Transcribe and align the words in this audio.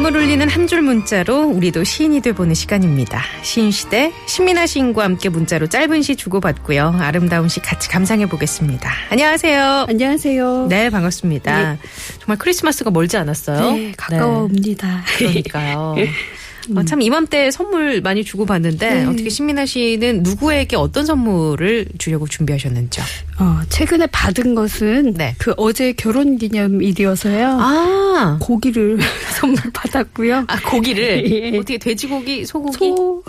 마음을 0.00 0.16
울리는 0.20 0.48
한 0.48 0.68
줄 0.68 0.82
문자로 0.82 1.46
우리도 1.48 1.82
시인이 1.82 2.20
돼보는 2.20 2.54
시간입니다. 2.54 3.20
시인시대 3.42 4.12
신민아 4.26 4.66
시인과 4.66 5.02
함께 5.02 5.28
문자로 5.28 5.66
짧은 5.66 6.02
시 6.02 6.14
주고받고요. 6.14 6.98
아름다운 7.00 7.48
시 7.48 7.58
같이 7.60 7.88
감상해 7.88 8.26
보겠습니다. 8.26 8.88
안녕하세요. 9.10 9.86
안녕하세요. 9.88 10.66
네, 10.68 10.90
반갑습니다. 10.90 11.78
정말 12.20 12.38
크리스마스가 12.38 12.90
멀지 12.90 13.16
않았어요. 13.16 13.72
네, 13.72 13.92
가까워옵니다. 13.96 15.04
그러니까요. 15.16 15.96
어, 16.76 16.84
참 16.84 17.02
이맘때 17.02 17.50
선물 17.50 18.00
많이 18.00 18.24
주고 18.24 18.46
받는데 18.46 18.90
네. 18.94 19.04
어떻게 19.06 19.28
신민아 19.28 19.66
씨는 19.66 20.22
누구에게 20.22 20.76
어떤 20.76 21.06
선물을 21.06 21.86
주려고 21.98 22.26
준비하셨는지요? 22.26 23.04
어, 23.40 23.60
최근에 23.68 24.06
받은 24.08 24.54
것은 24.54 25.14
네. 25.14 25.34
그 25.38 25.54
어제 25.56 25.92
결혼 25.92 26.38
기념일이어서요. 26.38 27.58
아, 27.60 28.38
고기를 28.40 28.98
선물 29.38 29.62
받았고요. 29.72 30.44
아 30.48 30.60
고기를 30.60 31.30
예. 31.30 31.56
어떻게 31.56 31.78
돼지고기, 31.78 32.44
소고기? 32.44 32.76
소. 32.76 32.94
오. 32.94 33.24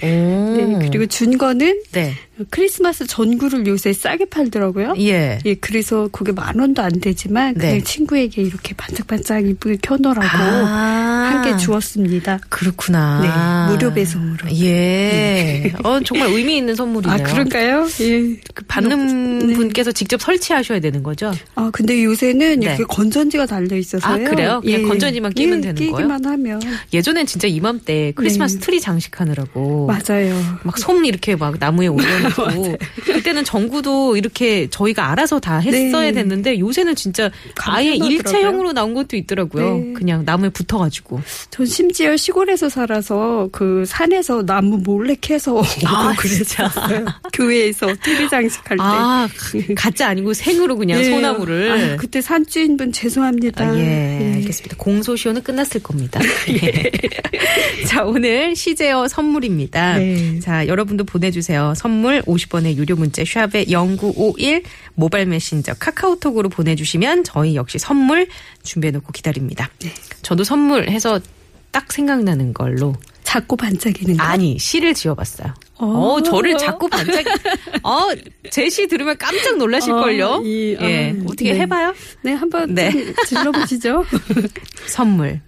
네, 0.00 0.78
그리고 0.90 1.06
준 1.06 1.38
거는 1.38 1.82
네. 1.92 2.14
크리스마스 2.50 3.06
전구를 3.06 3.66
요새 3.66 3.92
싸게 3.92 4.26
팔더라고요. 4.26 4.94
예. 4.98 5.38
예, 5.44 5.54
그래서 5.54 6.08
그게 6.12 6.32
만 6.32 6.58
원도 6.58 6.82
안 6.82 6.90
되지만 7.00 7.54
그냥 7.54 7.74
네. 7.78 7.82
친구에게 7.82 8.42
이렇게 8.42 8.74
반짝반짝 8.74 9.46
이쁘게 9.46 9.78
켜놓으라고 9.82 10.26
아. 10.26 11.30
한개 11.32 11.56
주었습니다. 11.56 12.38
그렇구나. 12.48 13.68
네, 13.68 13.72
무료 13.72 13.92
배송으로. 13.94 14.50
예. 14.60 15.72
어, 15.84 16.00
정말 16.00 16.28
의미 16.30 16.56
있는 16.56 16.74
선물이네요. 16.74 17.14
아, 17.14 17.22
그런가요? 17.22 17.86
예. 18.00 18.36
그 18.54 18.64
받는 18.66 19.38
네. 19.38 19.54
분께서 19.54 19.92
직접 19.92 20.20
설치하셔야 20.20 20.80
되는 20.80 21.02
거죠? 21.02 21.32
아, 21.54 21.70
근데 21.72 22.02
요새는 22.04 22.60
네. 22.60 22.66
이렇게 22.66 22.84
건전지가 22.84 23.46
달려 23.46 23.76
있어서요. 23.76 24.26
아, 24.26 24.30
그래요? 24.30 24.60
그냥 24.64 24.88
건전지만 24.88 25.32
끼면 25.32 25.58
예, 25.58 25.72
되는 25.72 25.74
끼기만 25.74 26.24
하면. 26.24 26.60
예전엔 26.92 27.26
진짜 27.26 27.46
이맘때 27.48 28.12
크리스마스 28.16 28.58
네. 28.58 28.60
트리 28.66 28.80
장식하느라고 28.80 29.86
맞아요. 29.86 30.34
막 30.64 30.80
솜 30.80 31.04
이렇게 31.04 31.36
막 31.36 31.56
나무에 31.58 31.88
올려 31.88 32.04
놓고 32.54 32.76
그때는 33.04 33.44
전구도 33.44 34.16
이렇게 34.16 34.68
저희가 34.70 35.10
알아서 35.10 35.40
다 35.40 35.58
했어야 35.58 36.06
네. 36.06 36.12
됐는데 36.12 36.58
요새는 36.58 36.94
진짜 36.94 37.30
아예. 37.56 37.94
일체형으로 37.94 38.72
나온 38.72 38.94
것도 38.94 39.16
있더라고요. 39.16 39.76
네. 39.78 39.92
그냥 39.94 40.22
나무에 40.24 40.48
붙어가지고. 40.50 41.20
전 41.50 41.66
심지어 41.66 42.16
시골에서 42.16 42.68
살아서 42.68 43.48
그 43.52 43.84
산에서 43.86 44.44
나무 44.44 44.78
몰래 44.78 45.16
캐서 45.20 45.62
아. 45.86 46.14
그랬었어요. 46.18 47.04
교회에서 47.32 47.88
TV 48.02 48.28
장식할 48.28 48.76
때. 48.76 48.82
아 48.82 49.28
가짜 49.76 50.08
아니고 50.08 50.34
생으로 50.34 50.76
그냥 50.76 51.00
예. 51.00 51.04
소나무를. 51.04 51.70
아유, 51.72 51.96
그때 51.98 52.20
산주인분 52.20 52.92
죄송합니다. 52.92 53.64
아, 53.64 53.78
예, 53.78 54.32
알겠습니다. 54.36 54.76
공소시효는 54.78 55.42
끝났을 55.42 55.82
겁니다. 55.82 56.20
자, 57.86 58.04
오늘 58.04 58.54
시제어 58.54 59.08
선물입니다. 59.08 59.98
네. 59.98 60.38
자, 60.40 60.66
여러분도 60.66 61.04
보내주세요. 61.04 61.74
선물 61.76 62.19
50원의 62.22 62.76
유료 62.76 62.96
문자 62.96 63.22
샵에 63.24 63.64
0951 63.66 64.62
모바일 64.94 65.26
메신저 65.26 65.74
카카오톡으로 65.74 66.48
보내주시면 66.48 67.24
저희 67.24 67.54
역시 67.56 67.78
선물 67.78 68.28
준비해놓고 68.62 69.12
기다립니다. 69.12 69.70
네. 69.80 69.90
저도 70.22 70.44
선물해서 70.44 71.20
딱 71.70 71.92
생각나는 71.92 72.52
걸로 72.52 72.94
자꾸 73.22 73.56
반짝이는 73.56 74.16
거. 74.16 74.22
아니 74.24 74.58
시를 74.58 74.92
지어봤어요. 74.92 75.54
어. 75.76 75.86
어, 75.86 76.22
저를 76.22 76.58
자꾸 76.58 76.88
반짝, 76.88 77.24
어, 77.84 78.08
제 78.50 78.68
시 78.68 78.86
들으면 78.88 79.16
깜짝 79.18 79.56
놀라실걸요? 79.56 80.26
어, 80.26 80.42
이, 80.42 80.76
예. 80.80 81.10
아, 81.16 81.22
어떻게 81.24 81.52
네. 81.52 81.60
해봐요? 81.60 81.94
네, 82.22 82.32
한번 82.32 82.74
네. 82.74 82.90
좀 82.90 83.14
질러보시죠. 83.26 84.04
선물. 84.88 85.40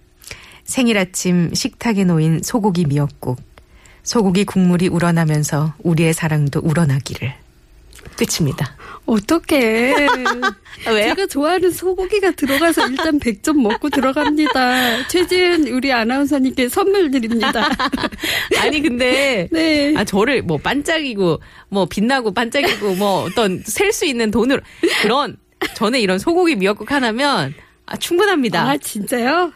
생일 0.63 0.97
아침 0.97 1.53
식탁에 1.53 2.05
놓인 2.05 2.39
소고기 2.41 2.85
미역국. 2.85 3.37
소고기 4.03 4.43
국물이 4.43 4.87
우러나면서 4.87 5.73
우리의 5.83 6.13
사랑도 6.13 6.59
우러나기를. 6.61 7.33
끝입니다. 8.17 8.75
어떡해. 9.05 9.95
왜요? 10.87 11.15
제가 11.15 11.25
좋아하는 11.27 11.71
소고기가 11.71 12.31
들어가서 12.31 12.87
일단 12.89 13.19
100점 13.19 13.61
먹고 13.61 13.89
들어갑니다. 13.89 15.07
최지은 15.07 15.67
우리 15.69 15.91
아나운서님께 15.91 16.69
선물 16.69 17.11
드립니다. 17.11 17.69
아니, 18.61 18.81
근데. 18.81 19.47
네. 19.51 19.93
아, 19.97 20.03
저를 20.03 20.41
뭐 20.41 20.57
반짝이고, 20.57 21.39
뭐 21.69 21.85
빛나고 21.85 22.33
반짝이고, 22.33 22.95
뭐 22.95 23.23
어떤 23.23 23.63
셀 23.65 23.93
수 23.93 24.05
있는 24.05 24.31
돈으로. 24.31 24.61
그런, 25.01 25.37
저는 25.75 25.99
이런 25.99 26.19
소고기 26.19 26.55
미역국 26.55 26.91
하나면, 26.91 27.53
아, 27.85 27.97
충분합니다. 27.97 28.61
아, 28.69 28.77
진짜요? 28.77 29.53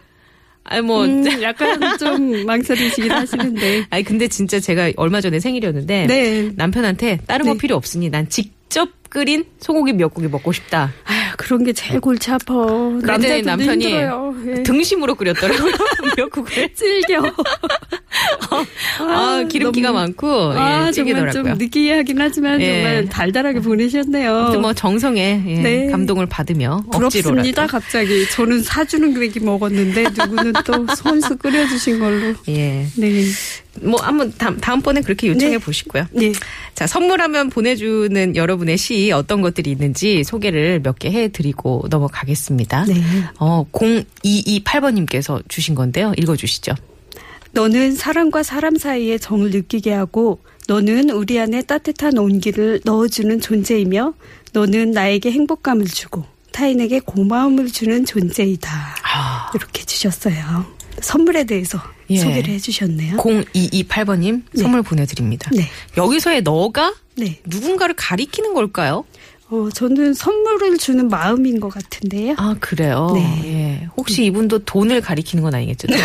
아니, 0.69 0.81
뭐. 0.81 1.05
음, 1.05 1.25
약간 1.41 1.97
좀 1.97 2.45
망설이시긴 2.45 3.11
하시는데. 3.11 3.85
아니, 3.89 4.03
근데 4.03 4.27
진짜 4.27 4.59
제가 4.59 4.91
얼마 4.97 5.21
전에 5.21 5.39
생일이었는데. 5.39 6.07
네. 6.07 6.51
남편한테 6.55 7.19
다른 7.27 7.45
거 7.45 7.53
네. 7.53 7.57
필요 7.57 7.75
없으니 7.75 8.09
난 8.09 8.29
직접 8.29 8.89
끓인 9.09 9.45
소고기 9.59 9.93
미역국이 9.93 10.27
먹고 10.27 10.51
싶다. 10.51 10.91
아휴, 11.05 11.33
그런 11.37 11.63
게 11.63 11.71
제일 11.71 12.01
골치 12.01 12.29
아파. 12.29 12.53
남자들도 12.53 13.45
남편이. 13.49 13.85
예. 13.85 14.63
등심으로 14.63 15.15
끓였더라고요. 15.15 15.71
미역국을. 16.17 16.69
질겨. 16.75 17.21
아, 19.45 19.47
기름기가 19.47 19.91
많고 19.91 20.51
아, 20.53 20.87
예, 20.87 20.91
정말. 20.91 21.31
좀 21.31 21.43
느끼하긴 21.43 22.19
하지만 22.19 22.61
예. 22.61 22.73
정말 22.73 23.09
달달하게 23.09 23.59
보내셨네요. 23.59 24.59
뭐 24.61 24.73
정성에 24.73 25.43
예, 25.47 25.53
네. 25.61 25.87
감동을 25.87 26.25
받으며 26.25 26.83
부럽습니다, 26.91 27.29
억지로라도. 27.63 27.71
갑자기. 27.71 28.29
저는 28.29 28.63
사주는 28.63 29.19
괴기 29.19 29.39
먹었는데, 29.41 30.03
누구는 30.17 30.53
또 30.65 30.85
손수 30.95 31.37
끓여주신 31.37 31.99
걸로. 31.99 32.33
예. 32.49 32.87
네. 32.95 33.23
뭐 33.81 34.01
한번 34.01 34.33
다음, 34.39 34.57
다음번에 34.57 35.01
그렇게 35.01 35.27
요청해 35.27 35.51
네. 35.51 35.57
보시고요. 35.59 36.07
네. 36.11 36.31
자, 36.73 36.87
선물하면 36.87 37.49
보내주는 37.51 38.35
여러분의 38.35 38.75
시 38.77 39.11
어떤 39.11 39.41
것들이 39.41 39.69
있는지 39.71 40.23
소개를 40.23 40.79
몇 40.83 40.97
개 40.97 41.11
해드리고 41.11 41.85
넘어가겠습니다. 41.91 42.85
네. 42.85 42.95
어, 43.39 43.63
0228번님께서 43.71 45.43
주신 45.47 45.75
건데요. 45.75 46.13
읽어주시죠. 46.17 46.73
너는 47.57 47.95
사람과 47.95 48.43
사람 48.43 48.77
사이의 48.77 49.19
정을 49.19 49.49
느끼게 49.49 49.91
하고 49.91 50.39
너는 50.67 51.09
우리 51.09 51.39
안에 51.39 51.63
따뜻한 51.63 52.15
온기를 52.19 52.81
넣어주는 52.85 53.41
존재이며 53.41 54.13
너는 54.53 54.91
나에게 54.91 55.31
행복감을 55.31 55.87
주고 55.87 56.23
타인에게 56.51 56.99
고마움을 56.99 57.71
주는 57.71 58.05
존재이다. 58.05 58.69
아. 59.11 59.51
이렇게 59.55 59.83
주셨어요. 59.83 60.67
선물에 61.01 61.45
대해서 61.45 61.79
예. 62.11 62.17
소개를 62.17 62.53
해주셨네요. 62.53 63.17
0228번님 63.17 64.43
네. 64.51 64.61
선물 64.61 64.83
보내드립니다. 64.83 65.49
네. 65.51 65.67
여기서의 65.97 66.43
너가 66.43 66.93
네. 67.15 67.39
누군가를 67.45 67.95
가리키는 67.95 68.53
걸까요? 68.53 69.03
어, 69.49 69.69
저는 69.73 70.13
선물을 70.13 70.77
주는 70.77 71.07
마음인 71.07 71.59
것 71.61 71.69
같은데요. 71.69 72.35
아, 72.37 72.55
그래요? 72.59 73.11
네. 73.13 73.41
예. 73.45 73.87
혹시 73.95 74.25
이분도 74.25 74.59
돈을 74.59 74.99
가리키는 74.99 75.41
건 75.41 75.55
아니겠죠? 75.55 75.87
너, 75.87 75.95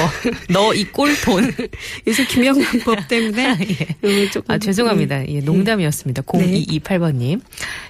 너이 0.70 0.84
꼴 0.84 1.12
돈. 1.24 1.52
요새 2.06 2.24
김영란법 2.26 3.06
때문에 3.08 3.56
예. 4.04 4.24
어, 4.28 4.42
아, 4.46 4.58
죄송합니다. 4.58 5.28
예, 5.28 5.40
농담이었습니다. 5.40 6.22
네. 6.34 6.64
0228번님. 6.64 7.40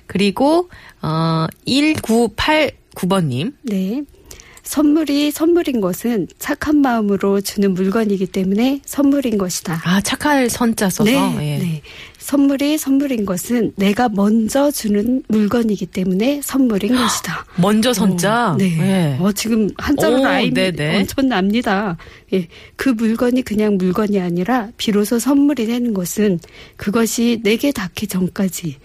그리고, 0.07 0.71
어, 1.03 1.47
1989번님. 1.67 3.53
네. 3.63 4.03
선물이 4.63 5.33
선물인 5.33 5.81
것은 5.81 6.29
착한 6.39 6.79
마음으로 6.79 7.41
주는 7.43 7.75
물건이기 7.75 8.27
때문에 8.27 8.81
선물인 8.87 9.37
것이다. 9.37 9.83
아, 9.85 10.01
착할 10.01 10.49
선자 10.49 10.89
써서. 10.89 11.05
네, 11.11 11.37
예. 11.41 11.59
네. 11.59 11.83
선물이 12.23 12.79
선물인 12.79 13.27
것은 13.27 13.73
내가 13.75 14.09
먼저 14.09 14.71
주는 14.71 15.23
물건이기 15.29 15.87
때문에 15.87 16.41
선물인 16.43 16.95
것이다. 16.95 17.45
먼저 17.57 17.93
선자. 17.93 18.53
어, 18.53 18.57
네. 18.57 18.79
예. 18.79 19.17
어, 19.21 19.33
지금 19.33 19.69
한자로 19.77 20.23
네네. 20.55 21.01
엄청납니다. 21.01 21.97
예. 22.33 22.47
그 22.77 22.91
물건이 22.91 23.43
그냥 23.43 23.77
물건이 23.77 24.21
아니라 24.21 24.69
비로소 24.77 25.19
선물이 25.19 25.67
되는 25.67 25.93
것은 25.93 26.39
그것이 26.77 27.41
내게 27.43 27.73
닿기 27.73 28.07
전까지 28.07 28.77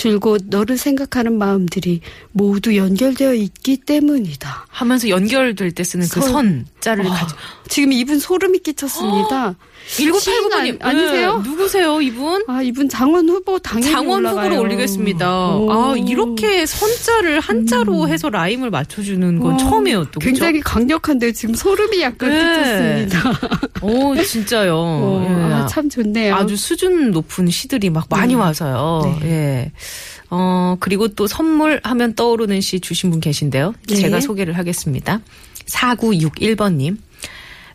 줄곧 0.00 0.42
너를 0.48 0.76
생각하는 0.76 1.38
마음들이 1.38 2.00
모두 2.32 2.76
연결되어 2.76 3.32
있기 3.34 3.78
때문이다. 3.78 4.66
하면서 4.68 5.08
연결될 5.08 5.72
때 5.72 5.82
쓰는 5.82 6.06
그 6.08 6.20
선. 6.20 6.66
선자를 6.82 7.06
아, 7.10 7.14
가지고. 7.14 7.40
지금 7.68 7.92
이분 7.92 8.18
소름이 8.20 8.58
끼쳤습니다. 8.60 9.56
시인 9.88 10.12
1989번님. 10.12 10.50
아니- 10.52 10.78
아니세요? 10.98 11.38
누구세요, 11.44 12.00
이분? 12.02 12.44
아, 12.48 12.60
이분 12.60 12.88
장원 12.88 13.28
후보 13.28 13.58
당연히 13.58 13.90
장원 13.92 14.18
올라가요. 14.20 14.46
후보로 14.46 14.60
올리겠습니다. 14.62 15.56
오. 15.56 15.72
아, 15.72 15.94
이렇게 15.96 16.66
선자를 16.66 17.38
한자로 17.40 18.08
해서 18.08 18.28
라임을 18.28 18.70
맞춰주는 18.70 19.38
건 19.38 19.52
와, 19.52 19.56
처음이에요, 19.56 20.04
또. 20.06 20.18
그쵸? 20.18 20.26
굉장히 20.26 20.60
강력한데 20.60 21.32
지금 21.32 21.54
소름이 21.54 22.02
약간 22.02 22.30
네. 22.30 23.06
끼쳤습니다. 23.06 23.48
오, 23.82 24.16
진짜요. 24.20 24.74
어, 24.76 25.26
예. 25.28 25.52
아, 25.54 25.66
참 25.66 25.88
좋네요. 25.88 26.34
아주 26.34 26.56
수준 26.56 27.12
높은 27.12 27.48
시들이 27.48 27.88
막 27.88 28.06
많이 28.10 28.34
네. 28.34 28.40
와서요. 28.40 29.18
네. 29.22 29.28
예. 29.30 29.72
어, 30.30 30.76
그리고 30.80 31.08
또 31.08 31.26
선물 31.26 31.80
하면 31.84 32.14
떠오르는 32.14 32.60
시 32.60 32.80
주신 32.80 33.10
분 33.10 33.20
계신데요. 33.20 33.74
네. 33.88 33.94
제가 33.96 34.20
소개를 34.20 34.56
하겠습니다. 34.58 35.20
4961번님. 35.66 36.98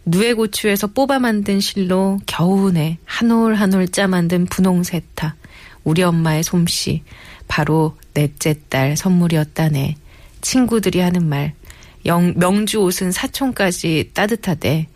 누에고추에서 0.06 0.88
뽑아 0.88 1.20
만든 1.20 1.60
실로 1.60 2.20
겨우내 2.26 2.98
한올 3.06 3.56
한 3.56 3.74
올 3.76 3.88
짜 3.88 4.08
만든 4.08 4.46
분홍 4.46 4.84
세타. 4.84 5.36
우리 5.84 6.02
엄마의 6.04 6.44
솜씨. 6.44 7.04
바로 7.48 7.96
넷째 8.14 8.56
딸 8.70 8.98
선물이었다네. 8.98 9.96
친구들이 10.42 11.00
하는 11.00 11.28
말. 11.28 11.54
영, 12.06 12.34
명주 12.36 12.80
옷은 12.82 13.12
사촌까지 13.12 14.12
따뜻하대. 14.14 14.88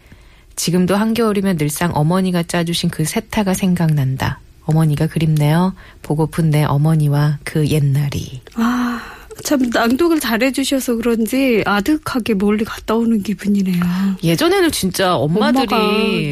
지금도 0.56 0.96
한겨울이면 0.96 1.58
늘상 1.58 1.92
어머니가 1.94 2.44
짜주신 2.44 2.90
그 2.90 3.06
세타가 3.06 3.54
생각난다. 3.54 4.40
어머니가 4.66 5.08
그립네요. 5.08 5.74
보고픈 6.02 6.50
내 6.50 6.64
어머니와 6.64 7.40
그 7.44 7.68
옛날이. 7.68 8.42
아, 8.56 9.02
참 9.44 9.70
낭독을 9.72 10.20
잘해주셔서 10.20 10.96
그런지 10.96 11.64
아득하게 11.66 12.36
멀리 12.36 12.64
갔다 12.64 12.96
오는 12.96 13.22
기분이네요. 13.22 13.84
예전에는 14.24 14.72
진짜 14.72 15.16
엄마들이 15.16 15.68
네, 15.68 16.32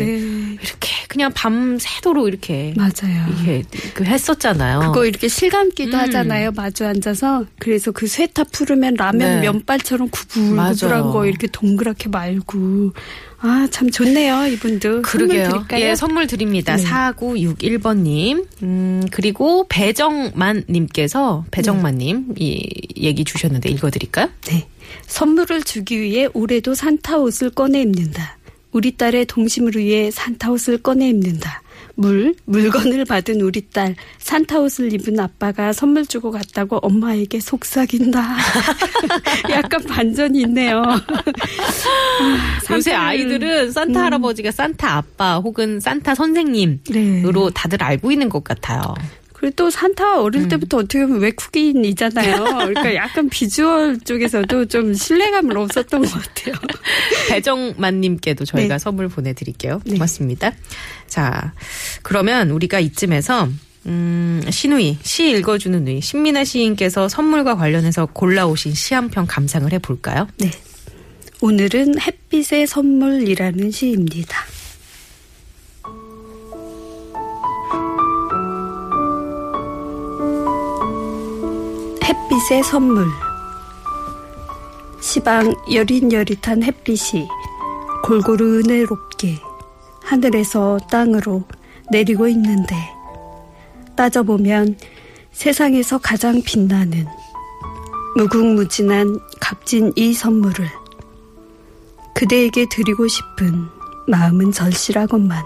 이렇게 0.62 0.90
그냥 1.08 1.32
밤새도록 1.34 2.28
이렇게 2.28 2.74
맞아요. 2.76 3.26
이게 3.32 3.64
그 3.94 4.04
했었잖아요. 4.04 4.80
그거 4.80 5.06
이렇게 5.06 5.28
실감기도 5.28 5.98
음. 5.98 6.02
하잖아요. 6.02 6.52
마주 6.52 6.86
앉아서. 6.86 7.46
그래서 7.60 7.92
그 7.92 8.08
쇠타 8.08 8.46
풀으면 8.46 8.96
라면 8.96 9.42
네. 9.42 9.42
면발처럼 9.42 10.10
구불구불한. 10.10 11.02
거 11.12 11.26
이렇게 11.26 11.48
동그랗게 11.48 12.10
말고. 12.10 12.94
아, 13.46 13.68
참 13.70 13.90
좋네요. 13.92 14.48
이분도. 14.48 15.02
그러게요. 15.02 15.44
선물 15.44 15.52
드릴까요? 15.68 15.86
예, 15.86 15.96
선물 15.96 16.28
드립니다. 16.28 16.78
네. 16.78 16.84
4961번님. 16.84 18.48
음, 18.64 19.04
그리고 19.12 19.66
배정만님께서, 19.68 21.44
배정만님, 21.52 22.36
이 22.38 22.70
얘기 22.96 23.26
주셨는데 23.26 23.70
읽어드릴까요? 23.70 24.30
네. 24.48 24.68
선물을 25.08 25.64
주기 25.64 26.00
위해 26.00 26.30
올해도 26.34 26.74
산타 26.74 27.18
옷을 27.18 27.50
꺼내 27.50 27.82
입는다. 27.82 28.38
우리 28.74 28.96
딸의 28.98 29.26
동심을 29.28 29.76
위해 29.76 30.10
산타 30.12 30.52
옷을 30.52 30.78
꺼내 30.80 31.10
입는다. 31.10 31.62
물, 31.96 32.34
물건을 32.46 33.06
받은 33.06 33.40
우리 33.42 33.62
딸, 33.70 33.96
산타 34.18 34.60
옷을 34.62 34.92
입은 34.94 35.20
아빠가 35.20 35.72
선물 35.74 36.08
주고 36.08 36.32
갔다고 36.32 36.78
엄마에게 36.78 37.40
속삭인다. 37.40 38.36
약간 39.52 39.84
반전이 39.84 40.42
있네요. 40.42 40.82
아, 40.82 41.00
요새 42.72 42.92
산타를- 42.94 42.96
아이들은 43.00 43.72
산타 43.72 44.00
음. 44.00 44.06
할아버지가 44.06 44.50
산타 44.52 44.96
아빠 44.98 45.38
혹은 45.38 45.80
산타 45.80 46.16
선생님으로 46.16 46.80
네. 47.50 47.54
다들 47.54 47.84
알고 47.84 48.12
있는 48.12 48.28
것 48.30 48.44
같아요. 48.44 48.82
그리고 49.44 49.56
또 49.58 49.70
산타 49.70 50.20
음. 50.20 50.24
어릴 50.24 50.48
때부터 50.48 50.78
어떻게 50.78 51.06
보면 51.06 51.20
외국인이잖아요. 51.20 52.44
그러니까 52.46 52.96
약간 52.96 53.28
비주얼 53.28 54.00
쪽에서도 54.00 54.66
좀 54.68 54.94
신뢰감을 54.94 55.58
없었던 55.58 56.02
것 56.02 56.10
같아요. 56.10 56.56
배정만님께도 57.28 58.46
저희가 58.46 58.76
네. 58.76 58.80
선물 58.80 59.10
보내드릴게요. 59.10 59.82
네. 59.84 59.96
고맙습니다. 59.96 60.54
자, 61.08 61.52
그러면 62.04 62.52
우리가 62.52 62.80
이쯤에서 62.80 63.50
음, 63.86 64.42
신우이, 64.50 64.98
시 65.02 65.32
읽어주는 65.32 65.84
누이, 65.84 66.00
신민아 66.00 66.46
시인께서 66.46 67.10
선물과 67.10 67.58
관련해서 67.58 68.06
골라오신 68.06 68.74
시 68.74 68.94
한 68.94 69.10
편 69.10 69.28
감상을 69.28 69.70
해볼까요? 69.74 70.30
네. 70.38 70.52
오늘은 71.42 72.00
햇빛의 72.00 72.66
선물이라는 72.68 73.72
시입니다. 73.72 74.38
햇빛의 82.04 82.64
선물. 82.64 83.08
시방 85.00 85.56
여릿여릿한 85.72 86.62
햇빛이 86.62 87.28
골고루 88.04 88.60
은혜롭게 88.60 89.40
하늘에서 90.04 90.80
땅으로 90.92 91.44
내리고 91.92 92.28
있는데 92.28 92.76
따져보면 93.96 94.78
세상에서 95.32 95.98
가장 96.00 96.42
빛나는 96.42 97.08
무궁무진한 98.18 99.20
값진 99.40 99.94
이 99.96 100.14
선물을 100.14 100.68
그대에게 102.16 102.68
드리고 102.70 103.08
싶은 103.08 103.68
마음은 104.08 104.52
절실하건만 104.52 105.44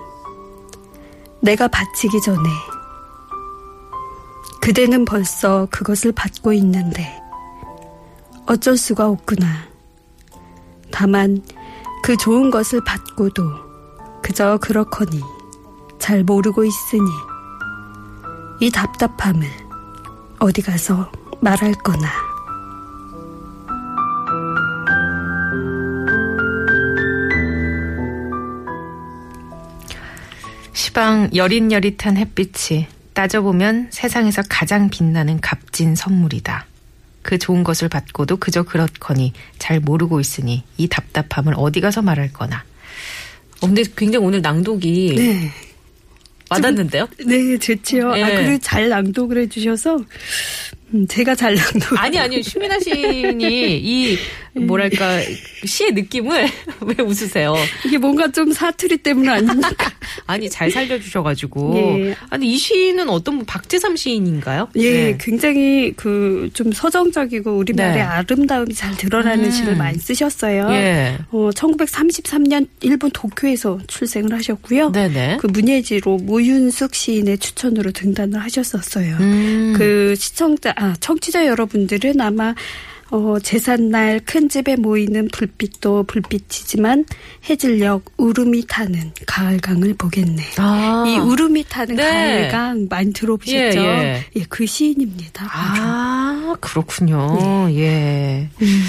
내가 1.39 1.67
바치기 1.67 2.19
전에 2.21 2.49
그대는 4.67 5.05
벌써 5.05 5.65
그것을 5.71 6.11
받고 6.11 6.51
있는데 6.51 7.07
어쩔 8.47 8.75
수가 8.75 9.07
없구나. 9.07 9.47
다만 10.91 11.41
그 12.03 12.17
좋은 12.17 12.51
것을 12.51 12.83
받고도 12.83 13.43
그저 14.21 14.57
그렇거니 14.57 15.21
잘 15.99 16.25
모르고 16.25 16.65
있으니 16.65 17.09
이 18.59 18.69
답답함을 18.69 19.47
어디 20.39 20.61
가서 20.61 21.09
말할 21.39 21.71
거나. 21.75 22.09
시방 30.73 31.29
여릿여릿한 31.33 32.17
햇빛이 32.17 32.96
따져보면 33.17 33.87
세상에서 33.89 34.43
가장 34.47 34.91
빛나는 34.91 35.41
값진 35.41 35.95
선물이다. 35.95 36.67
그 37.23 37.39
좋은 37.39 37.63
것을 37.63 37.89
받고도 37.89 38.37
그저 38.37 38.61
그렇거니 38.61 39.33
잘 39.57 39.79
모르고 39.79 40.19
있으니 40.19 40.63
이 40.77 40.87
답답함을 40.87 41.55
어디 41.57 41.81
가서 41.81 42.03
말할 42.03 42.31
거나. 42.31 42.63
어, 43.61 43.65
근데 43.65 43.83
굉장히 43.95 44.23
오늘 44.23 44.43
낭독이 44.43 45.15
네. 45.15 45.51
와닿는데요? 46.51 47.07
네, 47.25 47.57
좋지요. 47.57 48.15
예. 48.17 48.23
아, 48.23 48.29
그리고 48.29 48.59
잘 48.59 48.89
낭독을 48.89 49.39
해주셔서, 49.39 49.97
음, 49.97 50.05
제가 51.07 51.35
잘 51.35 51.55
낭독. 51.55 51.97
아니 51.99 52.17
아니요 52.17 52.41
신민아 52.41 52.79
시인이 52.79 53.77
이 53.79 54.17
뭐랄까 54.53 55.19
시의 55.65 55.91
느낌을 55.93 56.47
왜 56.81 57.03
웃으세요? 57.03 57.55
이게 57.85 57.97
뭔가 57.97 58.31
좀 58.31 58.51
사투리 58.51 58.97
때문 58.97 59.29
아닙니까? 59.29 59.91
아니 60.25 60.49
잘 60.49 60.71
살려주셔가지고 60.71 61.73
예. 61.77 62.15
아니 62.29 62.53
이 62.53 62.57
시인은 62.57 63.09
어떤 63.09 63.37
분 63.37 63.45
박재삼 63.45 63.95
시인인가요? 63.95 64.69
예, 64.75 64.91
네. 64.91 65.17
굉장히 65.19 65.93
그 65.95 66.49
좀 66.53 66.71
서정적이고 66.71 67.55
우리말의 67.55 67.95
네. 67.95 68.01
아름다움이 68.01 68.73
잘 68.73 68.95
드러나는 68.97 69.45
음. 69.45 69.51
시를 69.51 69.75
많이 69.75 69.97
쓰셨어요. 69.99 70.67
예. 70.71 71.17
어, 71.29 71.49
1933년 71.53 72.67
일본 72.81 73.11
도쿄에서 73.11 73.79
출생을 73.87 74.33
하셨고요. 74.33 74.91
네네. 74.91 75.37
그 75.39 75.47
문예지로 75.47 76.17
모윤숙 76.17 76.95
시인의 76.95 77.37
추천으로 77.37 77.91
등단을 77.91 78.39
하셨었어요. 78.39 79.17
음. 79.19 79.73
그 79.77 80.15
시청자, 80.17 80.73
아, 80.77 80.95
청취자 80.99 81.47
여러분들은 81.47 82.21
아마 82.21 82.53
어, 83.09 83.37
제삿날 83.41 84.19
큰 84.25 84.49
집에 84.49 84.75
모이는 84.75 85.29
불빛도 85.31 86.03
불빛이지만 86.03 87.05
해질녘 87.49 88.03
울음이 88.17 88.65
타는 88.67 89.13
가을강을 89.25 89.93
보겠네. 89.93 90.43
아. 90.57 91.05
이 91.07 91.17
울음이 91.17 91.63
타는 91.69 91.95
네. 91.95 92.03
가을강 92.03 92.87
많이 92.89 93.13
들어보셨죠? 93.13 93.79
예, 93.79 94.25
예. 94.35 94.45
그 94.49 94.65
시인입니다. 94.65 95.47
아, 95.49 96.55
그렇군요. 96.59 97.69
예. 97.71 98.49
음. 98.61 98.83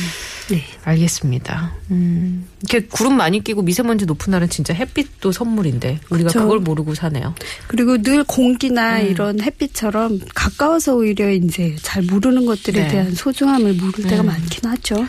네. 0.50 0.64
알겠습니다. 0.88 1.73
음, 1.90 2.47
이렇게 2.62 2.87
구름 2.87 3.16
많이 3.16 3.45
끼고 3.45 3.62
미세먼지 3.62 4.07
높은 4.07 4.30
날은 4.30 4.49
진짜 4.49 4.73
햇빛도 4.73 5.33
선물인데 5.33 6.00
우리가 6.09 6.28
그쵸. 6.28 6.40
그걸 6.40 6.61
모르고 6.61 6.95
사네요. 6.95 7.35
그리고 7.66 7.99
늘 7.99 8.25
공기나 8.25 9.00
음. 9.00 9.07
이런 9.07 9.40
햇빛처럼 9.40 10.21
가까워서 10.35 10.97
오히려 10.97 11.30
이제 11.30 11.76
잘 11.83 12.02
모르는 12.02 12.47
것들에 12.47 12.83
네. 12.83 12.88
대한 12.88 13.14
소중함을 13.14 13.75
모를 13.75 14.04
때가 14.04 14.23
음. 14.23 14.26
많긴 14.26 14.71
하죠. 14.71 15.04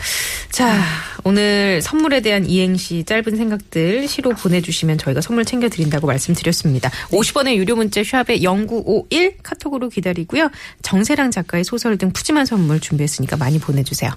자, 0.52 0.82
오늘 1.24 1.82
선물에 1.82 2.22
대한 2.22 2.46
이행시 2.46 3.04
짧은 3.06 3.38
생각들 3.38 4.08
시로 4.08 4.32
보내주시면 4.32 4.98
저희가 4.98 5.22
선물 5.22 5.46
챙겨드린다고 5.46 6.08
말씀드렸습니다. 6.08 6.90
50원의 7.12 7.56
유료 7.56 7.76
문자 7.76 8.04
샵에 8.04 8.40
0951 8.40 9.38
카톡으로 9.44 9.90
기다리고요. 9.90 10.50
정세랑 10.82 11.32
작가의 11.32 11.64
소설 11.64 11.98
등 11.98 12.12
푸짐한 12.12 12.46
선물 12.46 12.80
준비했으니까 12.80 13.38
많이 13.38 13.60
보내주세요. 13.60 14.12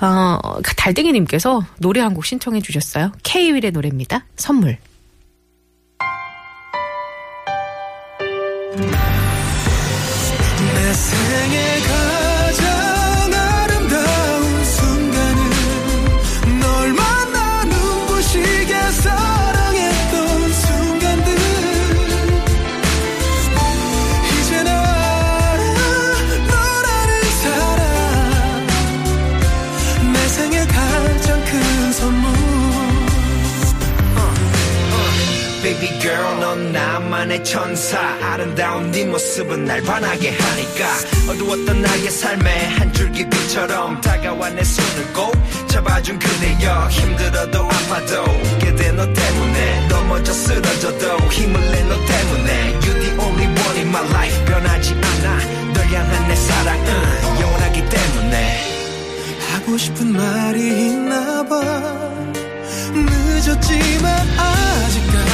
어, 0.00 0.38
달땡이님께서 0.76 1.62
노래 1.78 2.00
한 2.00 2.14
곡 2.14 2.24
신청해 2.26 2.60
주셨어요. 2.62 3.12
K-윌의 3.22 3.70
노래입니다. 3.70 4.24
선물. 4.36 4.78
내 10.74 10.92
생에 10.92 11.80
가 11.80 12.07
천사 37.50 37.98
아름다운 38.20 38.90
네 38.90 39.06
모습은 39.06 39.64
날 39.64 39.80
반하게 39.80 40.36
하니까 40.36 41.32
어두웠던 41.32 41.80
나의 41.80 42.10
삶에 42.10 42.66
한 42.66 42.92
줄기 42.92 43.26
빛처럼 43.28 43.98
다가와 44.02 44.50
내 44.50 44.62
손을 44.62 45.12
꼭 45.14 45.32
잡아준 45.68 46.18
그대여. 46.18 46.88
힘들어도 46.88 47.64
아파도 47.64 48.24
그대 48.60 48.92
너 48.92 49.10
때문에. 49.10 49.88
넘어져 49.88 50.30
쓰러져도 50.32 51.16
힘을 51.30 51.58
내 51.72 51.84
너 51.84 51.94
때문에. 52.04 52.72
You 52.74 52.92
the 53.00 53.10
only 53.18 53.46
one 53.46 53.76
in 53.78 53.88
my 53.88 54.04
life. 54.10 54.44
변하지 54.44 54.92
않아. 54.92 55.72
널 55.72 55.86
향한 55.86 56.28
내 56.28 56.36
사랑은 56.36 57.40
영원하기 57.40 57.88
때문에. 57.88 58.60
하고 59.54 59.78
싶은 59.78 60.12
말이 60.12 60.60
있나 60.90 61.42
봐. 61.44 61.62
늦었지만 62.92 64.28
아직까지 64.38 65.27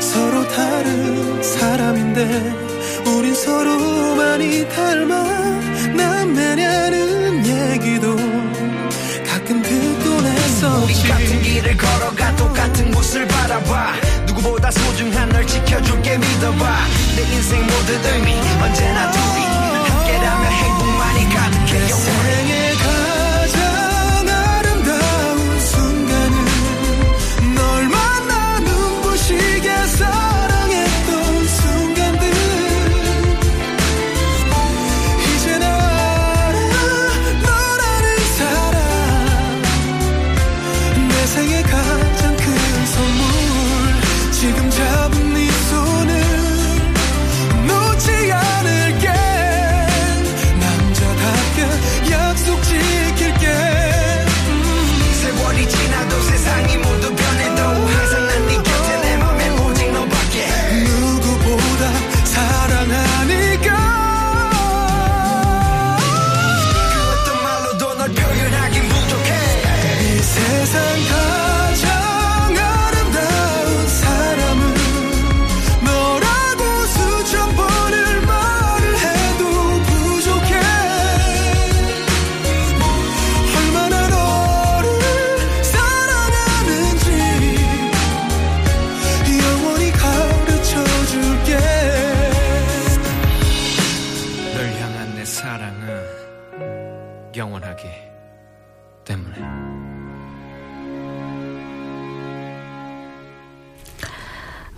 서로 0.00 0.48
다른 0.48 1.42
사람인데 1.42 2.22
우린 3.06 3.34
서로 3.34 4.14
많이 4.16 4.66
닮아 4.68 5.14
남매냐는 5.94 7.44
얘기도 7.46 8.16
가끔 9.28 9.62
듣곤 9.62 10.18
우리 10.18 10.26
했었지 10.26 11.08
같은 11.08 11.42
길을 11.42 11.76
걸어가 11.76 12.36
똑같은 12.36 12.90
곳을 12.90 13.26
바라봐. 13.28 13.92
누구보다 14.26 14.70
소중한 14.70 15.28
널 15.28 15.46
지켜줄게 15.46 16.16
믿어봐. 16.18 16.76
내 17.16 17.22
인생 17.22 17.60
모든 17.66 18.04
의미 18.14 18.32
언제나 18.62 19.10
둘이 19.10 19.44
함께라면 19.88 20.52
행복 20.52 20.85
영원하기 97.76 97.88
때문에 99.04 99.36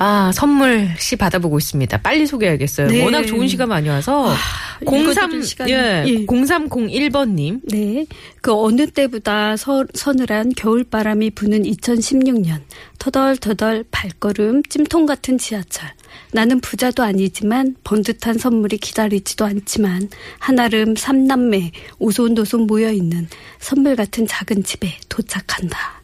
아, 0.00 0.30
선물 0.32 0.88
시 1.00 1.16
받아보고 1.16 1.58
있습니다. 1.58 1.98
빨리 2.02 2.24
소개해야겠어요. 2.24 2.86
네. 2.86 3.02
워낙 3.02 3.24
좋은 3.24 3.48
시가 3.48 3.66
많이 3.66 3.88
와서. 3.88 4.32
읽어드릴 4.80 5.40
시간이- 5.40 5.70
예, 5.70 6.04
예. 6.06 6.24
0301번님. 6.24 7.62
네. 7.64 8.06
그 8.40 8.54
어느 8.54 8.86
때보다 8.86 9.56
서, 9.56 9.84
서늘한 9.94 10.52
겨울바람이 10.56 11.30
부는 11.30 11.64
2016년. 11.64 12.60
터덜터덜 13.00 13.86
발걸음 13.90 14.62
찜통 14.68 15.04
같은 15.06 15.36
지하철. 15.36 15.90
나는 16.32 16.60
부자도 16.60 17.02
아니지만 17.02 17.76
번듯한 17.84 18.38
선물이 18.38 18.78
기다리지도 18.78 19.44
않지만 19.44 20.08
한아름 20.38 20.96
삼남매 20.96 21.72
오손도손 21.98 22.62
모여있는 22.62 23.28
선물 23.58 23.96
같은 23.96 24.26
작은 24.26 24.64
집에 24.64 24.96
도착한다. 25.08 25.98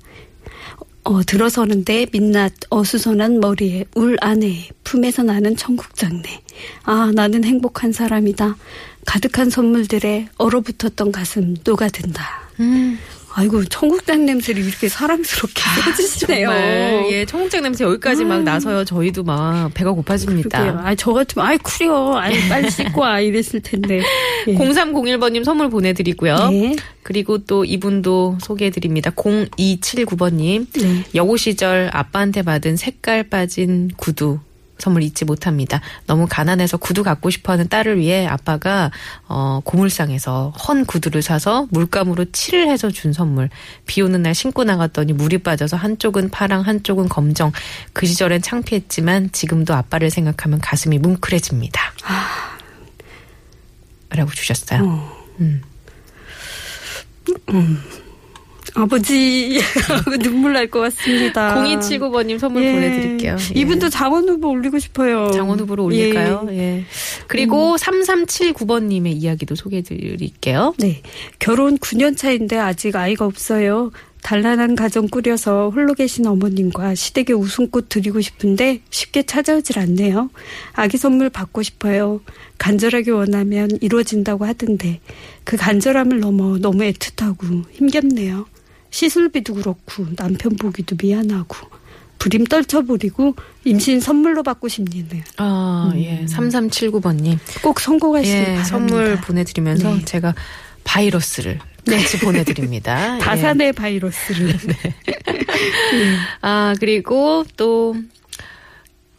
어, 1.06 1.22
들어서는데 1.22 2.06
민낯 2.12 2.52
어수선한 2.70 3.38
머리에 3.38 3.84
울 3.94 4.16
안에 4.20 4.68
품에서 4.84 5.22
나는 5.22 5.54
청국장내. 5.54 6.22
아, 6.84 7.12
나는 7.14 7.44
행복한 7.44 7.92
사람이다. 7.92 8.56
가득한 9.04 9.50
선물들에 9.50 10.28
얼어붙었던 10.38 11.12
가슴 11.12 11.56
녹아든다. 11.62 12.24
음. 12.60 12.98
아이고, 13.36 13.64
청국장 13.64 14.26
냄새를 14.26 14.64
이렇게 14.64 14.88
사랑스럽게 14.88 15.60
해주시네요. 15.88 16.46
정말, 16.48 17.06
예, 17.10 17.24
청국장 17.26 17.62
냄새 17.62 17.84
여기까지 17.84 18.24
막 18.24 18.42
나서요. 18.44 18.84
저희도 18.84 19.24
막 19.24 19.72
배가 19.74 19.90
고파집니다. 19.90 20.60
그러게요. 20.60 20.80
아, 20.84 20.94
저 20.94 21.12
같으면, 21.12 21.46
아이, 21.46 21.58
쿠려. 21.58 22.16
아이, 22.16 22.48
빨리 22.48 22.70
씻고 22.70 23.00
와. 23.00 23.18
이랬을 23.20 23.60
텐데. 23.62 24.00
예. 24.46 24.54
0301번님 24.56 25.42
선물 25.44 25.68
보내드리고요. 25.68 26.50
네. 26.50 26.76
그리고 27.02 27.38
또 27.38 27.64
이분도 27.64 28.38
소개해드립니다. 28.40 29.10
0279번님. 29.10 30.66
네. 30.80 31.04
여고 31.14 31.36
시절 31.36 31.90
아빠한테 31.92 32.42
받은 32.42 32.76
색깔 32.76 33.24
빠진 33.24 33.90
구두 33.96 34.38
선물 34.78 35.02
잊지 35.02 35.24
못합니다. 35.24 35.80
너무 36.06 36.26
가난해서 36.28 36.76
구두 36.76 37.02
갖고 37.02 37.30
싶어하는 37.30 37.68
딸을 37.68 37.98
위해 37.98 38.26
아빠가 38.26 38.90
어 39.28 39.60
고물상에서 39.64 40.50
헌 40.50 40.84
구두를 40.84 41.22
사서 41.22 41.68
물감으로 41.70 42.26
칠을 42.32 42.68
해서 42.68 42.90
준 42.90 43.12
선물. 43.12 43.50
비 43.86 44.02
오는 44.02 44.22
날 44.22 44.34
신고 44.34 44.64
나갔더니 44.64 45.12
물이 45.12 45.38
빠져서 45.38 45.76
한쪽은 45.76 46.30
파랑 46.30 46.62
한쪽은 46.62 47.08
검정. 47.08 47.52
그 47.92 48.06
시절엔 48.06 48.42
창피했지만 48.42 49.30
지금도 49.32 49.74
아빠를 49.74 50.10
생각하면 50.10 50.60
가슴이 50.60 50.98
뭉클해집니다. 50.98 51.80
라고 54.10 54.30
주셨어요. 54.30 55.10
음. 55.40 55.62
아버지 58.74 59.58
눈물 60.22 60.52
날 60.54 60.68
것 60.68 60.80
같습니다. 60.80 61.54
0279번님 61.62 62.38
선물 62.38 62.64
예. 62.64 62.72
보내드릴게요. 62.72 63.36
예. 63.54 63.60
이분도 63.60 63.90
장원 63.90 64.28
후보 64.28 64.48
올리고 64.48 64.78
싶어요. 64.78 65.30
장원 65.32 65.60
후보로 65.60 65.84
올릴까요? 65.84 66.46
예. 66.50 66.58
예. 66.58 66.84
그리고 67.26 67.76
3379번님의 67.76 69.08
이야기도 69.14 69.54
소개해드릴게요. 69.54 70.74
네. 70.78 71.02
결혼 71.38 71.78
9년 71.78 72.16
차인데 72.16 72.58
아직 72.58 72.96
아이가 72.96 73.24
없어요. 73.26 73.90
단란한 74.24 74.74
가정 74.74 75.06
꾸려서 75.06 75.68
홀로 75.68 75.92
계신 75.92 76.26
어머님과 76.26 76.94
시댁에 76.94 77.34
웃음꽃 77.34 77.90
드리고 77.90 78.22
싶은데 78.22 78.80
쉽게 78.88 79.24
찾아오질 79.24 79.78
않네요. 79.78 80.30
아기 80.72 80.96
선물 80.96 81.28
받고 81.28 81.62
싶어요. 81.62 82.22
간절하게 82.56 83.10
원하면 83.10 83.68
이루어진다고 83.82 84.46
하던데 84.46 85.00
그 85.44 85.58
간절함을 85.58 86.20
넘어 86.20 86.56
너무 86.56 86.84
애틋하고 86.84 87.64
힘겹네요. 87.72 88.46
시술비도 88.88 89.56
그렇고 89.56 90.06
남편 90.16 90.56
보기도 90.56 90.96
미안하고 91.00 91.56
부림 92.18 92.44
떨쳐버리고 92.44 93.34
임신 93.66 94.00
선물로 94.00 94.42
받고 94.42 94.68
싶네요. 94.68 95.04
아, 95.36 95.92
예. 95.96 96.24
3379번님. 96.24 97.36
꼭 97.62 97.78
성공하시길 97.78 98.38
예, 98.38 98.44
바랍니다. 98.44 98.64
선물 98.64 99.16
보내드리면서 99.20 99.96
네. 99.96 100.04
제가 100.06 100.34
바이러스를 100.84 101.58
같이 101.84 102.18
보내드립니다. 102.18 103.16
예. 103.16 103.18
다산의 103.20 103.72
바이러스를. 103.72 104.54
아, 106.42 106.74
그리고 106.80 107.44
또, 107.56 107.94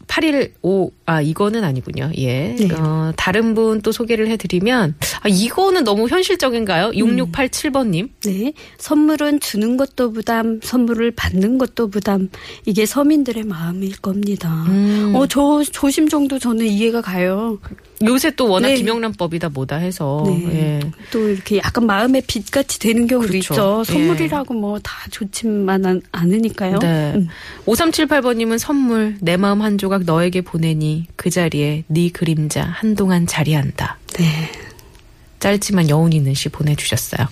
815, 0.08 0.92
아, 1.08 1.22
이거는 1.22 1.64
아니군요. 1.64 2.10
예. 2.18 2.56
네. 2.58 2.68
어, 2.74 3.12
다른 3.16 3.54
분 3.54 3.82
또 3.82 3.92
소개를 3.92 4.28
해드리면, 4.30 4.96
아, 5.22 5.28
이거는 5.28 5.84
너무 5.84 6.08
현실적인가요? 6.08 6.92
6687번님. 6.92 8.10
네. 8.24 8.54
선물은 8.80 9.40
주는 9.40 9.78
것도 9.78 10.12
부담, 10.14 10.60
선물을 10.64 11.12
받는 11.12 11.60
것도 11.60 11.90
부담. 11.90 12.30
이게 12.66 12.86
서민들의 12.88 13.44
마음일 13.44 13.98
겁니다. 14.02 14.64
음. 14.68 15.12
어, 15.16 15.28
저 15.28 15.64
조심 15.72 16.10
정도 16.10 16.40
저는 16.40 16.66
이해가 16.66 17.02
가요. 17.02 17.60
요새 18.04 18.32
또 18.36 18.50
워낙 18.50 18.70
네. 18.70 18.76
김영란법이다 18.76 19.50
뭐다 19.50 19.76
해서. 19.78 20.24
네. 20.26 20.48
예. 20.54 20.80
또 21.12 21.30
이렇게 21.30 21.58
약간 21.58 21.86
마음의 21.86 22.24
빚같이 22.28 22.80
되는 22.80 23.06
경우도 23.08 23.28
그렇죠. 23.30 23.54
있죠. 23.54 23.84
예. 23.88 23.94
선물이라고 23.94 24.54
뭐다 24.56 24.92
좋지만 25.12 25.86
않- 25.86 26.02
않으니까요. 26.12 26.80
네. 26.80 27.14
음. 27.16 27.28
5378번님은 27.66 28.58
선물, 28.58 29.16
내 29.22 29.38
마음 29.38 29.62
한 29.62 29.78
조각 29.78 30.04
너에게 30.04 30.42
보내니 30.42 30.95
그 31.16 31.30
자리에 31.30 31.84
네 31.88 32.10
그림자 32.10 32.64
한동안 32.64 33.28
자리한다. 33.28 33.98
네. 34.18 34.52
짧지만 35.40 35.90
여운 35.90 36.12
있는 36.14 36.34
시 36.34 36.50
보내주셨어요. 36.50 37.28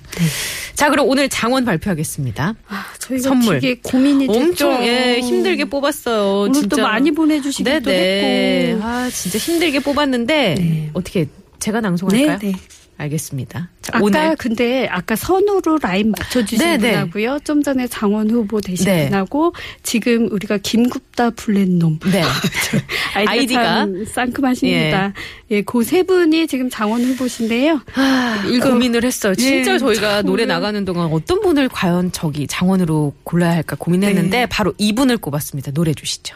자, 0.75 0.89
그럼 0.89 1.07
오늘 1.07 1.29
장원 1.29 1.65
발표하겠습니다. 1.65 2.53
아, 2.67 2.85
저희가 2.99 3.29
선물. 3.29 3.59
되게 3.59 3.79
고민이 3.81 4.27
됐죠. 4.27 4.39
엄청 4.39 4.85
예, 4.85 5.19
힘들게 5.19 5.65
뽑았어요. 5.65 6.41
오늘 6.41 6.53
진짜. 6.53 6.75
또 6.75 6.81
많이 6.83 7.11
보내주시기도 7.11 7.79
네네. 7.79 8.71
했고. 8.73 8.83
아, 8.83 9.09
진짜 9.09 9.39
힘들게 9.39 9.79
뽑았는데 9.79 10.55
네. 10.55 10.89
어떻게 10.93 11.27
제가 11.59 11.81
낭송할까요? 11.81 12.37
네, 12.39 12.51
네. 12.51 12.57
알겠습니다. 12.97 13.69
자, 13.81 13.91
아까 13.95 14.03
오늘 14.05 14.35
근데 14.37 14.87
아까 14.89 15.15
선우로 15.15 15.79
라인 15.81 16.11
맞춰주신 16.17 16.57
네, 16.59 16.77
네. 16.77 16.91
분하고요. 16.91 17.39
좀 17.43 17.61
전에 17.63 17.87
장원 17.87 18.29
후보 18.29 18.61
되신 18.61 18.85
네. 18.85 19.05
분하고 19.09 19.53
지금 19.81 20.31
우리가 20.31 20.57
김굽다 20.59 21.31
블랙놈 21.31 21.99
네. 22.11 22.23
아이디가, 23.15 23.87
상큼하십니다. 24.13 25.13
예, 25.51 25.61
그세 25.63 26.03
분이 26.03 26.47
지금 26.47 26.69
장원 26.69 27.03
후보신데요. 27.03 27.81
아, 27.95 28.43
이거- 28.49 28.69
고민을 28.69 29.03
했어요. 29.03 29.35
진짜 29.35 29.73
예, 29.73 29.77
저희가 29.77 30.17
참 30.17 30.25
노래 30.25 30.45
나가는 30.45 30.83
동안 30.85 31.11
어떤 31.11 31.41
분을 31.41 31.69
과연 31.69 32.11
저기 32.11 32.47
장원으로 32.47 33.13
골라야 33.23 33.53
할까 33.53 33.75
고민했는데 33.77 34.37
네. 34.39 34.45
바로 34.45 34.73
이분을 34.77 35.17
꼽았습니다. 35.17 35.71
노래 35.71 35.93
주시죠. 35.93 36.35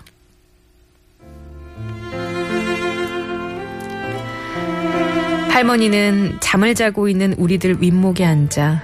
할머니는 5.58 6.38
잠을 6.40 6.76
자고 6.76 7.10
있는 7.10 7.34
우리들 7.34 7.82
윗목에 7.82 8.24
앉아 8.24 8.84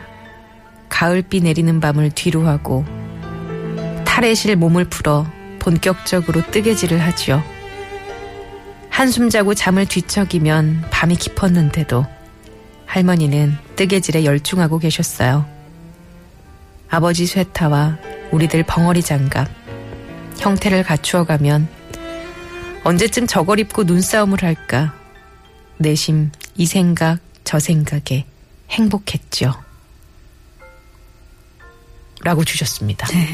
가을비 0.90 1.42
내리는 1.42 1.80
밤을 1.80 2.10
뒤로 2.10 2.48
하고 2.48 2.84
탈에 4.06 4.34
실 4.34 4.56
몸을 4.56 4.86
풀어 4.86 5.28
본격적으로 5.60 6.42
뜨개질을 6.50 7.00
하지요. 7.00 7.44
한숨 8.90 9.30
자고 9.30 9.54
잠을 9.54 9.86
뒤척이면 9.86 10.86
밤이 10.90 11.16
깊었는데도 11.16 12.08
할머니는 12.88 13.56
뜨개질에 13.76 14.26
열중하고 14.26 14.80
계셨어요. 14.80 15.46
아버지 16.90 17.28
쇠타와 17.28 18.00
우리들 18.32 18.64
벙어리 18.64 19.04
장갑, 19.04 19.48
형태를 20.40 20.82
갖추어가면 20.82 21.68
언제쯤 22.84 23.28
저걸 23.28 23.60
입고 23.60 23.84
눈싸움을 23.84 24.42
할까? 24.42 24.96
내심 25.78 26.32
이 26.56 26.66
생각 26.66 27.20
저 27.44 27.60
생각에 27.60 28.26
행복했죠. 28.70 29.54
라고 32.22 32.44
주셨습니다. 32.46 33.06
네, 33.08 33.28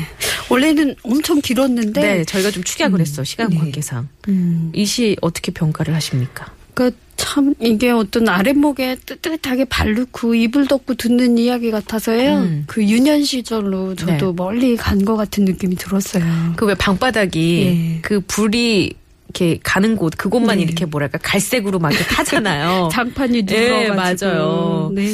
원래는 0.49 0.95
엄청 1.03 1.41
길었는데 1.41 2.25
저희가 2.25 2.49
좀 2.49 2.63
축약을 2.63 2.99
했어 2.99 3.23
시간 3.23 3.49
네. 3.49 3.58
관계상. 3.58 4.10
음, 4.29 4.71
이시 4.73 5.15
어떻게 5.21 5.51
평가를 5.51 5.93
하십니까? 5.93 6.51
그러니까 6.73 6.99
참 7.15 7.53
이게 7.60 7.91
어떤 7.91 8.27
아랫목에 8.27 8.95
뜨뜻하게 9.05 9.65
발 9.65 9.93
넣고 9.93 10.34
이불 10.34 10.65
덮고 10.67 10.95
듣는 10.95 11.38
이야기 11.38 11.69
같아서요. 11.69 12.38
음. 12.39 12.63
그 12.65 12.84
유년 12.84 13.23
시절로 13.23 13.93
저도 13.93 14.27
네. 14.27 14.34
멀리 14.36 14.75
간 14.75 15.05
것 15.05 15.15
같은 15.17 15.45
느낌이 15.45 15.75
들었어요. 15.75 16.53
그 16.55 16.65
왜 16.65 16.73
방바닥이 16.73 17.62
예. 17.97 18.01
그 18.01 18.21
불이 18.21 18.95
이렇게 19.31 19.59
가는 19.61 19.95
곳 19.95 20.13
그곳만 20.17 20.57
네. 20.57 20.63
이렇게 20.63 20.85
뭐랄까 20.85 21.19
갈색으로 21.21 21.77
막 21.77 21.91
이렇게 21.93 22.03
타잖아요. 22.05 22.89
장판이 22.93 23.45
예, 23.51 23.69
누워가지고 23.85 24.31
맞아요. 24.31 24.91
네 24.93 25.07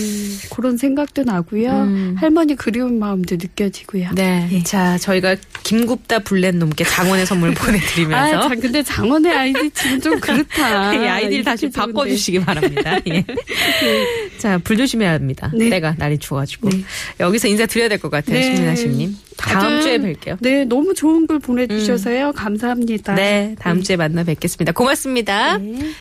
그런 0.50 0.78
생각도 0.78 1.24
나고요. 1.24 1.70
음. 1.70 2.16
할머니 2.18 2.56
그리운 2.56 2.98
마음도 2.98 3.36
느껴지고요. 3.36 4.12
네. 4.16 4.48
예. 4.54 4.64
자, 4.64 4.98
저희가 4.98 5.36
김굽다 5.64 6.20
블렛놈께 6.20 6.86
장원의 6.86 7.26
선물 7.26 7.54
보내드리면서. 7.56 8.38
아, 8.38 8.50
자, 8.50 8.56
근데 8.56 8.82
장원의 8.84 9.34
아이디 9.34 9.70
지금 9.72 10.00
좀 10.00 10.20
그렇다. 10.22 10.94
이 10.94 10.98
아이디를 11.08 11.44
다시. 11.44 11.70
바꿔주시기 11.70 12.40
바랍니다. 12.42 12.98
예. 13.10 13.26
자, 14.38 14.58
불 14.60 14.78
조심해야 14.78 15.12
합니다. 15.12 15.52
네. 15.54 15.70
때가 15.70 15.96
날이 15.98 16.18
추워가지고. 16.18 16.70
네. 16.70 16.84
여기서 17.20 17.48
인사 17.50 17.66
드려야 17.66 17.90
될 17.90 18.00
것 18.00 18.10
같아요, 18.10 18.38
네. 18.40 18.44
신민아 18.44 18.76
씨님. 18.76 19.18
다음 19.38 19.82
주에 19.82 19.98
뵐게요. 19.98 20.38
네, 20.40 20.66
너무 20.66 20.94
좋은 20.94 21.28
글 21.28 21.40
보내주셔서요. 21.40 22.34
감사합니다. 22.34 23.16
네, 23.16 23.56
다음 23.60 23.84
주에 23.84 23.96
만나 23.96 24.24
뵙겠습니다. 24.24 24.72
고맙습니다. 24.72 25.58
네. 25.58 25.90